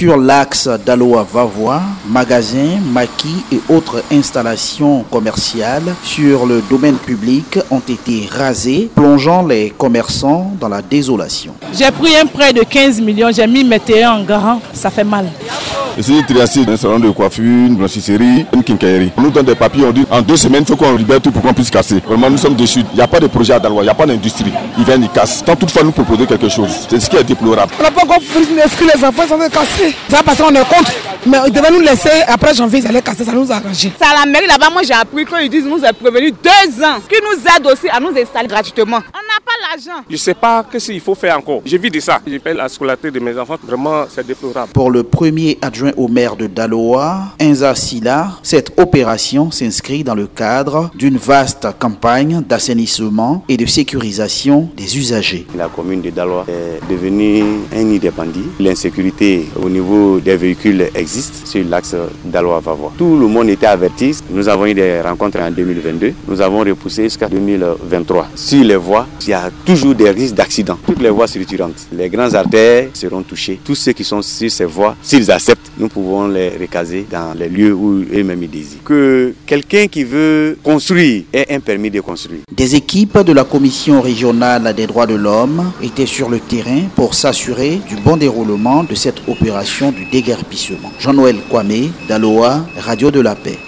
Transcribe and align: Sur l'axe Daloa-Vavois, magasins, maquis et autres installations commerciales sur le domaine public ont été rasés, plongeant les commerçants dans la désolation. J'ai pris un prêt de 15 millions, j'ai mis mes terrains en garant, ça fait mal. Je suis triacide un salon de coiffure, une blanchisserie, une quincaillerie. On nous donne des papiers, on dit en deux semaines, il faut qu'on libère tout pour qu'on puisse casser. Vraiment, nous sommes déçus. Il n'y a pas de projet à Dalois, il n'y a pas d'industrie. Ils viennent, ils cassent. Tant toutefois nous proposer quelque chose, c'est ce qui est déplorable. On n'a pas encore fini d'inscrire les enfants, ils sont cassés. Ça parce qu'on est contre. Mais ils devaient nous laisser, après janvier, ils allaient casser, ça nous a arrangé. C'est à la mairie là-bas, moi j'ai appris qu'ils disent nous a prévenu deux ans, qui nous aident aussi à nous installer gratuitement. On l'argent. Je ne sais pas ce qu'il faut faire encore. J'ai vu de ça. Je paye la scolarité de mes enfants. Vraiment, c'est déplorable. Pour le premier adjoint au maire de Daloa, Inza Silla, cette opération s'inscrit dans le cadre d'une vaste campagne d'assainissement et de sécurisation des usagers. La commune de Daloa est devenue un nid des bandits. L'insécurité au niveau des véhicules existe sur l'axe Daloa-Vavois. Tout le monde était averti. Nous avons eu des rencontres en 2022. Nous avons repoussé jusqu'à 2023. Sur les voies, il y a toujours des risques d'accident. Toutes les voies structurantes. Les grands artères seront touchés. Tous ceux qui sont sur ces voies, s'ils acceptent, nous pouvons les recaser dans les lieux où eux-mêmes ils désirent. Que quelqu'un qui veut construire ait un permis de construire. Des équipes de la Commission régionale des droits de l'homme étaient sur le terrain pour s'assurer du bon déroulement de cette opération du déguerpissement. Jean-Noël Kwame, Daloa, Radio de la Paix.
Sur 0.00 0.16
l'axe 0.16 0.66
Daloa-Vavois, 0.86 1.82
magasins, 2.08 2.78
maquis 2.90 3.44
et 3.52 3.60
autres 3.68 4.02
installations 4.10 5.04
commerciales 5.10 5.94
sur 6.02 6.46
le 6.46 6.62
domaine 6.70 6.96
public 6.96 7.58
ont 7.70 7.82
été 7.86 8.26
rasés, 8.32 8.90
plongeant 8.94 9.46
les 9.46 9.68
commerçants 9.76 10.52
dans 10.58 10.70
la 10.70 10.80
désolation. 10.80 11.52
J'ai 11.74 11.90
pris 11.90 12.16
un 12.16 12.24
prêt 12.24 12.54
de 12.54 12.62
15 12.62 12.98
millions, 13.02 13.28
j'ai 13.30 13.46
mis 13.46 13.62
mes 13.62 13.78
terrains 13.78 14.18
en 14.18 14.24
garant, 14.24 14.62
ça 14.72 14.88
fait 14.88 15.04
mal. 15.04 15.26
Je 16.00 16.04
suis 16.04 16.24
triacide 16.24 16.70
un 16.70 16.78
salon 16.78 16.98
de 16.98 17.10
coiffure, 17.10 17.44
une 17.44 17.76
blanchisserie, 17.76 18.46
une 18.54 18.64
quincaillerie. 18.64 19.12
On 19.18 19.20
nous 19.20 19.30
donne 19.30 19.44
des 19.44 19.54
papiers, 19.54 19.84
on 19.84 19.90
dit 19.90 20.06
en 20.10 20.22
deux 20.22 20.38
semaines, 20.38 20.62
il 20.62 20.66
faut 20.66 20.74
qu'on 20.74 20.96
libère 20.96 21.20
tout 21.20 21.30
pour 21.30 21.42
qu'on 21.42 21.52
puisse 21.52 21.68
casser. 21.68 22.00
Vraiment, 22.06 22.30
nous 22.30 22.38
sommes 22.38 22.54
déçus. 22.54 22.80
Il 22.94 22.96
n'y 22.96 23.02
a 23.02 23.06
pas 23.06 23.20
de 23.20 23.26
projet 23.26 23.52
à 23.52 23.58
Dalois, 23.58 23.82
il 23.82 23.84
n'y 23.84 23.90
a 23.90 23.94
pas 23.94 24.06
d'industrie. 24.06 24.50
Ils 24.78 24.84
viennent, 24.84 25.02
ils 25.02 25.10
cassent. 25.10 25.44
Tant 25.44 25.54
toutefois 25.54 25.82
nous 25.82 25.92
proposer 25.92 26.24
quelque 26.24 26.48
chose, 26.48 26.70
c'est 26.88 26.98
ce 26.98 27.10
qui 27.10 27.16
est 27.16 27.24
déplorable. 27.24 27.74
On 27.78 27.82
n'a 27.82 27.90
pas 27.90 28.02
encore 28.02 28.22
fini 28.22 28.56
d'inscrire 28.56 28.92
les 28.96 29.04
enfants, 29.04 29.24
ils 29.24 29.28
sont 29.28 29.50
cassés. 29.50 29.94
Ça 30.08 30.22
parce 30.24 30.38
qu'on 30.38 30.54
est 30.54 30.64
contre. 30.66 30.90
Mais 31.26 31.36
ils 31.48 31.52
devaient 31.52 31.70
nous 31.70 31.80
laisser, 31.80 32.22
après 32.26 32.54
janvier, 32.54 32.78
ils 32.78 32.86
allaient 32.86 33.02
casser, 33.02 33.26
ça 33.26 33.32
nous 33.32 33.52
a 33.52 33.56
arrangé. 33.56 33.92
C'est 33.98 34.06
à 34.06 34.20
la 34.20 34.24
mairie 34.24 34.46
là-bas, 34.46 34.70
moi 34.72 34.80
j'ai 34.82 34.94
appris 34.94 35.26
qu'ils 35.26 35.50
disent 35.50 35.66
nous 35.66 35.84
a 35.84 35.92
prévenu 35.92 36.32
deux 36.32 36.82
ans, 36.82 36.96
qui 37.06 37.16
nous 37.22 37.38
aident 37.44 37.66
aussi 37.66 37.90
à 37.90 38.00
nous 38.00 38.18
installer 38.18 38.48
gratuitement. 38.48 39.00
On 39.12 39.29
l'argent. 39.60 40.04
Je 40.08 40.14
ne 40.14 40.18
sais 40.18 40.34
pas 40.34 40.64
ce 40.72 40.90
qu'il 40.90 41.00
faut 41.00 41.14
faire 41.14 41.38
encore. 41.38 41.62
J'ai 41.64 41.78
vu 41.78 41.90
de 41.90 42.00
ça. 42.00 42.20
Je 42.26 42.38
paye 42.38 42.56
la 42.56 42.68
scolarité 42.68 43.10
de 43.10 43.20
mes 43.20 43.36
enfants. 43.38 43.56
Vraiment, 43.62 44.04
c'est 44.08 44.26
déplorable. 44.26 44.72
Pour 44.72 44.90
le 44.90 45.02
premier 45.02 45.58
adjoint 45.60 45.92
au 45.96 46.08
maire 46.08 46.36
de 46.36 46.46
Daloa, 46.46 47.34
Inza 47.40 47.74
Silla, 47.74 48.32
cette 48.42 48.78
opération 48.78 49.50
s'inscrit 49.50 50.04
dans 50.04 50.14
le 50.14 50.26
cadre 50.26 50.90
d'une 50.94 51.16
vaste 51.16 51.66
campagne 51.78 52.42
d'assainissement 52.42 53.44
et 53.48 53.56
de 53.56 53.66
sécurisation 53.66 54.68
des 54.76 54.98
usagers. 54.98 55.46
La 55.56 55.68
commune 55.68 56.00
de 56.02 56.10
Daloa 56.10 56.44
est 56.48 56.80
devenue 56.90 57.44
un 57.74 57.82
nid 57.82 57.98
des 57.98 58.10
bandits. 58.10 58.48
L'insécurité 58.58 59.48
au 59.62 59.68
niveau 59.68 60.20
des 60.20 60.36
véhicules 60.36 60.88
existe 60.94 61.46
sur 61.46 61.64
l'axe 61.64 61.94
Daloa-Vavois. 62.24 62.92
Tout 62.96 63.18
le 63.18 63.26
monde 63.26 63.48
était 63.50 63.66
averti. 63.66 64.16
Nous 64.30 64.48
avons 64.48 64.66
eu 64.66 64.74
des 64.74 65.00
rencontres 65.00 65.40
en 65.40 65.50
2022. 65.50 66.14
Nous 66.28 66.40
avons 66.40 66.60
repoussé 66.60 67.04
jusqu'à 67.04 67.28
2023. 67.28 68.28
Sur 68.34 68.64
les 68.64 68.76
voies, 68.76 69.06
il 69.22 69.28
y 69.28 69.32
a 69.32 69.49
toujours 69.64 69.94
des 69.94 70.10
risques 70.10 70.34
d'accident. 70.34 70.78
Toutes 70.86 71.00
les 71.00 71.10
voies 71.10 71.26
structurantes. 71.26 71.86
Les 71.92 72.08
grands 72.08 72.32
artères 72.34 72.88
seront 72.94 73.22
touchés. 73.22 73.60
Tous 73.64 73.74
ceux 73.74 73.92
qui 73.92 74.04
sont 74.04 74.22
sur 74.22 74.50
ces 74.50 74.64
voies, 74.64 74.96
s'ils 75.02 75.30
acceptent, 75.30 75.70
nous 75.78 75.88
pouvons 75.88 76.28
les 76.28 76.50
recaser 76.50 77.06
dans 77.10 77.34
les 77.38 77.48
lieux 77.48 77.72
où 77.72 78.04
eux-mêmes 78.12 78.42
ils 78.42 78.50
désirent. 78.50 78.82
Que 78.84 79.34
quelqu'un 79.46 79.86
qui 79.86 80.04
veut 80.04 80.58
construire 80.62 81.24
ait 81.32 81.46
un 81.54 81.60
permis 81.60 81.90
de 81.90 82.00
construire. 82.00 82.40
Des 82.52 82.74
équipes 82.74 83.18
de 83.18 83.32
la 83.32 83.44
Commission 83.44 84.00
régionale 84.00 84.74
des 84.74 84.86
droits 84.86 85.06
de 85.06 85.14
l'homme 85.14 85.72
étaient 85.82 86.06
sur 86.06 86.28
le 86.28 86.40
terrain 86.40 86.82
pour 86.96 87.14
s'assurer 87.14 87.80
du 87.88 87.96
bon 87.96 88.16
déroulement 88.16 88.84
de 88.84 88.94
cette 88.94 89.20
opération 89.28 89.92
du 89.92 90.04
déguerpissement. 90.06 90.90
Jean-Noël 90.98 91.36
Kwame, 91.48 91.90
Daloa, 92.08 92.66
Radio 92.78 93.10
de 93.10 93.20
la 93.20 93.34
Paix. 93.34 93.58